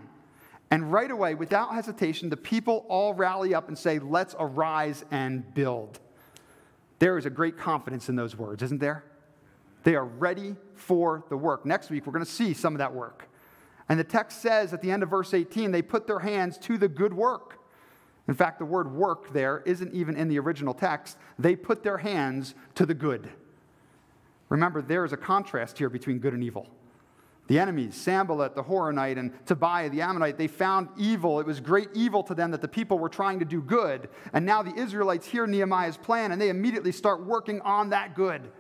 [0.71, 5.53] And right away, without hesitation, the people all rally up and say, Let's arise and
[5.55, 5.99] build.
[6.99, 9.05] There is a great confidence in those words, isn't there?
[9.83, 11.65] They are ready for the work.
[11.67, 13.29] Next week, we're going to see some of that work.
[13.89, 16.79] And the text says at the end of verse 18, they put their hands to
[16.79, 17.59] the good work.
[18.29, 21.19] In fact, the word work there isn't even in the original text.
[21.39, 23.29] They put their hands to the good.
[24.49, 26.69] Remember, there is a contrast here between good and evil.
[27.49, 31.41] The enemies, Sanballat, the Horonite, and Tobiah, the Ammonite, they found evil.
[31.41, 34.09] It was great evil to them that the people were trying to do good.
[34.33, 38.53] And now the Israelites hear Nehemiah's plan and they immediately start working on that good.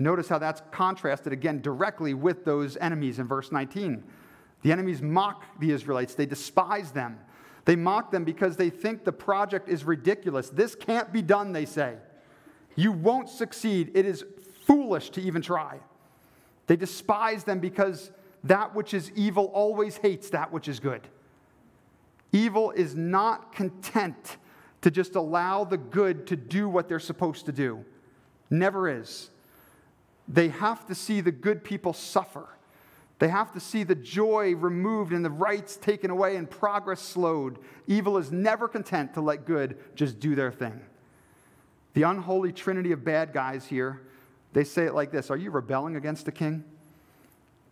[0.00, 4.02] And notice how that's contrasted again directly with those enemies in verse 19.
[4.62, 7.18] The enemies mock the Israelites, they despise them.
[7.66, 10.48] They mock them because they think the project is ridiculous.
[10.48, 11.96] This can't be done, they say.
[12.76, 13.90] You won't succeed.
[13.92, 14.24] It is
[14.64, 15.80] foolish to even try.
[16.66, 18.10] They despise them because
[18.44, 21.06] that which is evil always hates that which is good.
[22.32, 24.38] Evil is not content
[24.80, 27.84] to just allow the good to do what they're supposed to do.
[28.48, 29.28] Never is.
[30.32, 32.48] They have to see the good people suffer.
[33.18, 37.58] They have to see the joy removed and the rights taken away and progress slowed.
[37.88, 40.80] Evil is never content to let good just do their thing.
[41.94, 44.02] The unholy trinity of bad guys here,
[44.52, 46.64] they say it like this Are you rebelling against the king?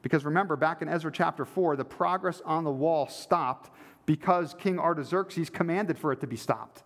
[0.03, 3.71] Because remember, back in Ezra chapter 4, the progress on the wall stopped
[4.05, 6.83] because King Artaxerxes commanded for it to be stopped.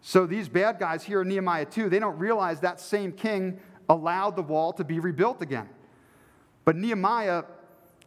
[0.00, 4.36] So these bad guys here in Nehemiah 2, they don't realize that same king allowed
[4.36, 5.68] the wall to be rebuilt again.
[6.64, 7.44] But Nehemiah,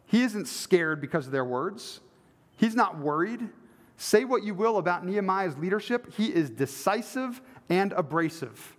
[0.06, 2.00] he isn't scared because of their words.
[2.56, 3.48] He's not worried.
[3.96, 8.76] Say what you will about Nehemiah's leadership, he is decisive and abrasive.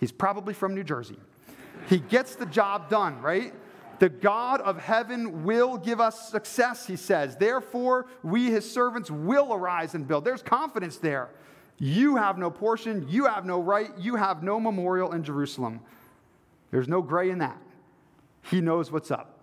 [0.00, 1.18] He's probably from New Jersey.
[1.88, 3.52] He gets the job done, right?
[3.98, 7.36] The God of heaven will give us success, he says.
[7.36, 10.24] Therefore, we, his servants, will arise and build.
[10.24, 11.30] There's confidence there.
[11.78, 15.80] You have no portion, you have no right, you have no memorial in Jerusalem.
[16.70, 17.60] There's no gray in that.
[18.42, 19.38] He knows what's up.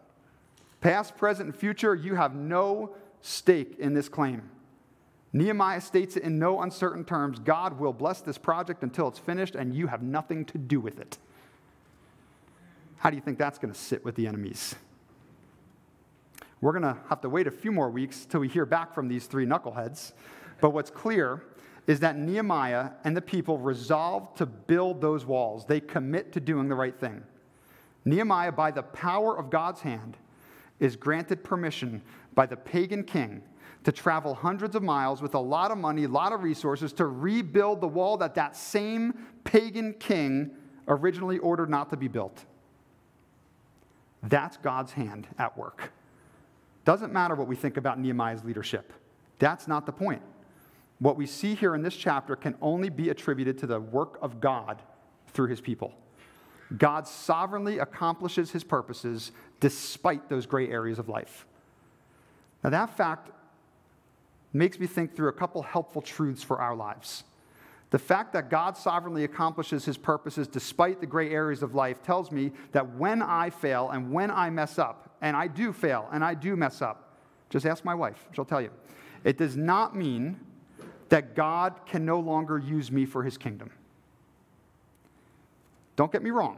[0.82, 4.50] Past, present, and future, you have no stake in this claim.
[5.34, 9.56] Nehemiah states it in no uncertain terms God will bless this project until it's finished,
[9.56, 11.18] and you have nothing to do with it.
[12.98, 14.76] How do you think that's going to sit with the enemies?
[16.62, 19.08] We're going to have to wait a few more weeks till we hear back from
[19.08, 20.14] these three knuckleheads.
[20.62, 21.44] But what's clear
[21.88, 25.66] is that Nehemiah and the people resolve to build those walls.
[25.66, 27.24] They commit to doing the right thing.
[28.06, 30.18] Nehemiah, by the power of God's hand,
[30.80, 32.02] is granted permission
[32.34, 33.42] by the pagan king
[33.84, 37.06] to travel hundreds of miles with a lot of money, a lot of resources to
[37.06, 40.52] rebuild the wall that that same pagan king
[40.88, 42.46] originally ordered not to be built.
[44.24, 45.92] That's God's hand at work.
[46.84, 48.92] Doesn't matter what we think about Nehemiah's leadership.
[49.40, 50.22] That's not the point.
[51.00, 54.40] What we see here in this chapter can only be attributed to the work of
[54.40, 54.82] God
[55.28, 55.94] through his people.
[56.78, 61.46] God sovereignly accomplishes his purposes despite those gray areas of life.
[62.64, 63.30] Now, that fact
[64.54, 67.24] makes me think through a couple helpful truths for our lives.
[67.92, 72.32] The fact that God sovereignly accomplishes his purposes despite the gray areas of life tells
[72.32, 76.24] me that when I fail and when I mess up, and I do fail and
[76.24, 77.18] I do mess up,
[77.50, 78.72] just ask my wife, she'll tell you.
[79.24, 80.40] It does not mean
[81.10, 83.72] that God can no longer use me for his kingdom.
[85.96, 86.58] Don't get me wrong.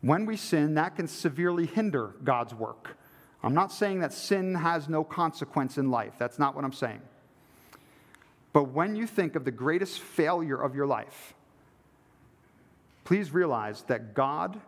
[0.00, 2.96] When we sin, that can severely hinder God's work.
[3.42, 6.14] I'm not saying that sin has no consequence in life.
[6.18, 7.00] That's not what I'm saying.
[8.52, 11.34] But when you think of the greatest failure of your life,
[13.04, 14.60] please realize that God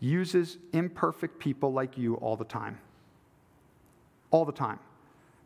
[0.00, 2.78] uses imperfect people like you all the time.
[4.30, 4.78] All the time.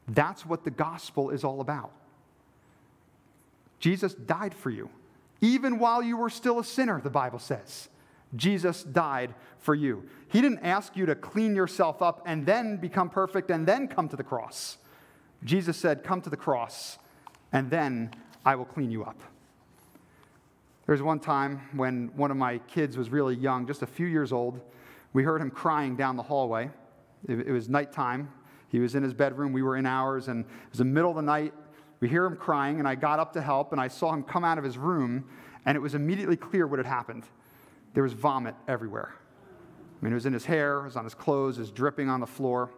[0.09, 1.93] That's what the gospel is all about.
[3.81, 4.89] Jesus died for you.
[5.41, 7.89] Even while you were still a sinner, the Bible says.
[8.37, 10.05] Jesus died for you.
[10.29, 14.09] He didn't ask you to clean yourself up and then become perfect and then come
[14.09, 14.79] to the cross.
[15.43, 16.99] Jesus said, Come to the cross
[17.53, 18.11] and then
[18.45, 19.19] I will clean you up.
[20.87, 24.07] There was one time when one of my kids was really young, just a few
[24.07, 24.61] years old.
[25.13, 26.71] We heard him crying down the hallway.
[27.29, 28.33] It, was nighttime.
[28.69, 29.53] He was in his bedroom.
[29.53, 31.53] We were in ours, and it was the middle of the night.
[32.01, 34.45] We hear him crying, and I got up to help, and I saw him come
[34.45, 35.25] out of his room,
[35.67, 37.25] and it was immediately clear what had happened.
[37.93, 39.15] There was vomit everywhere.
[40.01, 42.09] I mean, it was in his hair, it was on his clothes, it was dripping
[42.09, 42.71] on the floor.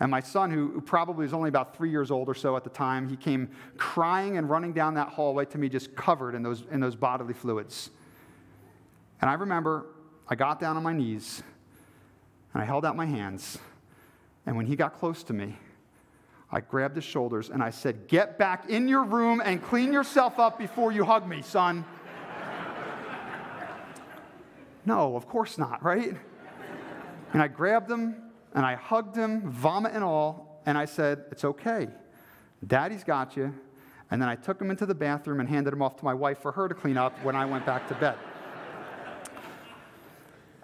[0.00, 2.70] And my son, who probably was only about three years old or so at the
[2.70, 6.64] time, he came crying and running down that hallway to me, just covered in those,
[6.70, 7.90] in those bodily fluids.
[9.20, 9.86] And I remember
[10.28, 11.42] I got down on my knees
[12.52, 13.58] and I held out my hands.
[14.46, 15.56] And when he got close to me,
[16.50, 20.38] I grabbed his shoulders and I said, Get back in your room and clean yourself
[20.38, 21.84] up before you hug me, son.
[24.86, 26.16] no, of course not, right?
[27.34, 28.16] And I grabbed him
[28.54, 31.88] and I hugged him, vomit and all, and I said, It's okay.
[32.66, 33.54] Daddy's got you.
[34.10, 36.38] And then I took him into the bathroom and handed him off to my wife
[36.38, 38.16] for her to clean up when I went back to bed.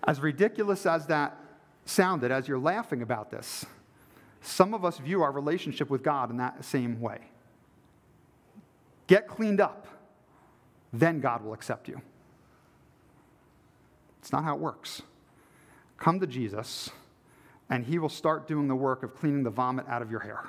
[0.07, 1.37] As ridiculous as that
[1.85, 3.67] sounded, as you're laughing about this,
[4.47, 7.19] some of us view our relationship with God in that same way.
[9.07, 9.87] Get cleaned up,
[10.93, 12.01] then God will accept you.
[14.21, 15.03] It's not how it works.
[15.99, 16.91] Come to Jesus,
[17.69, 20.45] and He will start doing the work of cleaning the vomit out of your hair.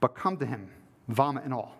[0.00, 0.70] But come to Him,
[1.08, 1.76] vomit and all.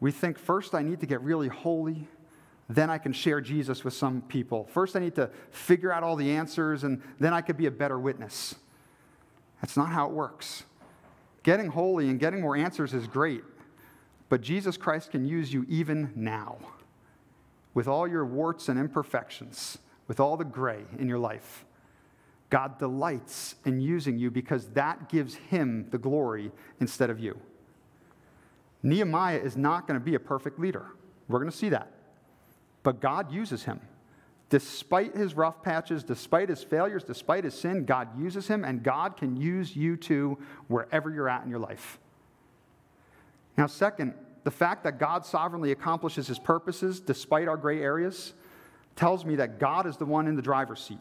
[0.00, 2.08] We think first I need to get really holy,
[2.68, 4.68] then I can share Jesus with some people.
[4.72, 7.70] First I need to figure out all the answers, and then I could be a
[7.70, 8.54] better witness.
[9.62, 10.64] That's not how it works.
[11.42, 13.42] Getting holy and getting more answers is great,
[14.28, 16.58] but Jesus Christ can use you even now.
[17.74, 21.64] with all your warts and imperfections, with all the gray in your life.
[22.50, 27.38] God delights in using you because that gives him the glory instead of you.
[28.82, 30.86] Nehemiah is not going to be a perfect leader.
[31.28, 31.90] We're going to see that.
[32.82, 33.80] But God uses him.
[34.52, 39.16] Despite his rough patches, despite his failures, despite his sin, God uses him, and God
[39.16, 40.36] can use you too
[40.68, 41.98] wherever you're at in your life.
[43.56, 44.12] Now, second,
[44.44, 48.34] the fact that God sovereignly accomplishes his purposes despite our gray areas
[48.94, 51.00] tells me that God is the one in the driver's seat.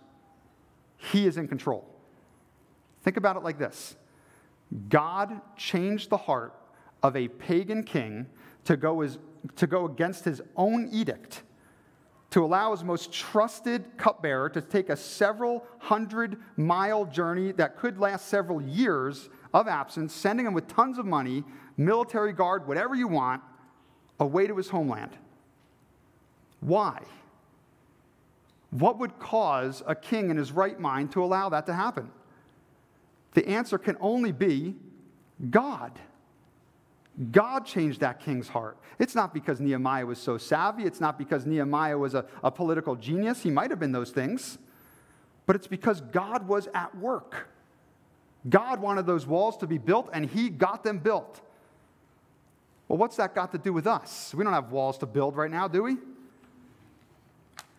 [0.95, 1.85] He is in control.
[3.03, 3.97] Think about it like this
[4.87, 6.55] God changed the heart
[7.03, 8.27] of a pagan king
[8.63, 9.05] to go,
[9.57, 11.43] to go against his own edict,
[12.31, 17.99] to allow his most trusted cupbearer to take a several hundred mile journey that could
[17.99, 21.43] last several years of absence, sending him with tons of money,
[21.77, 23.41] military guard, whatever you want,
[24.19, 25.11] away to his homeland.
[26.61, 27.01] Why?
[28.69, 32.09] What would cause a king in his right mind to allow that to happen?
[33.33, 34.75] The answer can only be
[35.49, 35.99] God.
[37.29, 38.77] God changed that king's heart.
[38.97, 40.83] It's not because Nehemiah was so savvy.
[40.83, 43.43] It's not because Nehemiah was a, a political genius.
[43.43, 44.57] He might have been those things.
[45.45, 47.47] But it's because God was at work.
[48.49, 51.41] God wanted those walls to be built, and He got them built.
[52.87, 54.33] Well, what's that got to do with us?
[54.33, 55.97] We don't have walls to build right now, do we?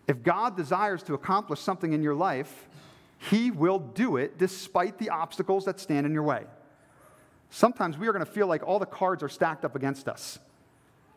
[0.07, 2.67] If God desires to accomplish something in your life,
[3.17, 6.45] He will do it despite the obstacles that stand in your way.
[7.55, 10.39] Sometimes we are going to feel like all the cards are stacked up against us.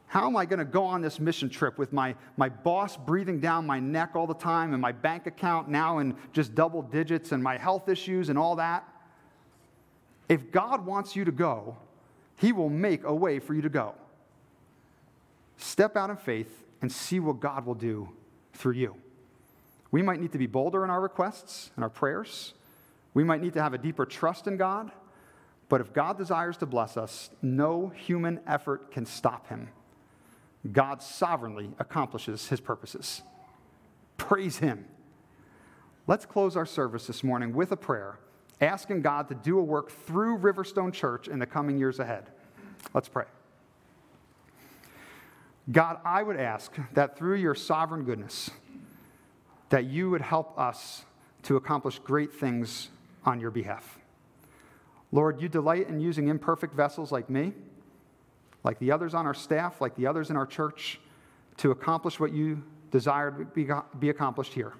[0.07, 3.41] How am I going to go on this mission trip with my, my boss breathing
[3.41, 7.33] down my neck all the time and my bank account now in just double digits
[7.33, 8.87] and my health issues and all that?
[10.29, 11.79] If God wants you to go,
[12.37, 13.95] He will make a way for you to go.
[15.57, 18.11] Step out in faith and see what God will do
[18.53, 18.95] through you.
[19.91, 22.53] We might need to be bolder in our requests and our prayers.
[23.15, 24.91] We might need to have a deeper trust in God.
[25.69, 29.69] But if God desires to bless us, no human effort can stop him.
[30.73, 33.23] God sovereignly accomplishes his purposes.
[34.17, 34.87] Praise him.
[36.07, 38.19] Let's close our service this morning with a prayer,
[38.61, 42.31] asking God to do a work through Riverstone Church in the coming years ahead.
[42.95, 43.25] Let's pray.
[45.71, 48.51] God, I would ask that through your sovereign goodness,
[49.71, 51.05] that you would help us
[51.43, 52.91] to accomplish great things
[53.25, 53.99] on your behalf.
[55.17, 57.55] Lord, you delight in using imperfect vessels like me,
[58.65, 61.01] like the others on our staff, like the others in our church,
[61.57, 64.75] to accomplish what you desire to be accomplished here.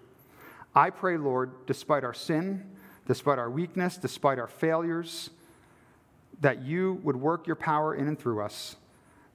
[0.75, 2.71] I pray, Lord, despite our sin,
[3.07, 5.31] despite our weakness, despite our failures,
[6.43, 8.77] that you would work your power in and through us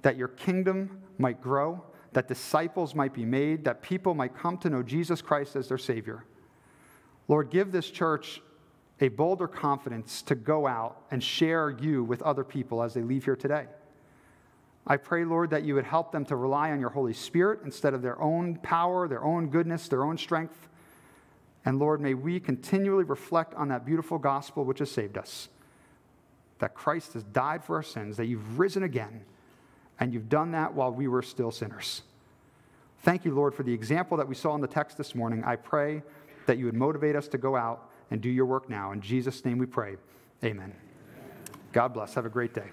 [0.03, 1.83] that your kingdom might grow,
[2.13, 5.79] that disciples might be made, that people might come to know Jesus Christ as their
[5.79, 6.25] Savior.
[7.27, 8.39] Lord, give this church
[9.01, 13.25] a bolder confidence to go out and share you with other people as they leave
[13.25, 13.65] here today.
[14.85, 17.93] I pray, Lord, that you would help them to rely on your Holy Spirit instead
[17.93, 20.69] of their own power, their own goodness, their own strength.
[21.65, 25.49] And Lord, may we continually reflect on that beautiful gospel which has saved us
[26.61, 29.25] that Christ has died for our sins, that you've risen again
[29.99, 32.03] and you've done that while we were still sinners.
[33.01, 35.43] Thank you, Lord, for the example that we saw in the text this morning.
[35.43, 36.03] I pray
[36.45, 38.91] that you would motivate us to go out and do your work now.
[38.91, 39.95] In Jesus' name we pray.
[40.43, 40.73] Amen.
[41.71, 42.13] God bless.
[42.13, 42.69] Have a great day.